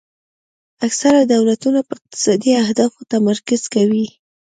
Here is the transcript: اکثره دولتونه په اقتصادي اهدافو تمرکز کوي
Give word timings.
اکثره 0.85 1.21
دولتونه 1.33 1.79
په 1.87 1.93
اقتصادي 1.99 2.51
اهدافو 2.63 2.99
تمرکز 3.13 3.61
کوي 3.73 4.07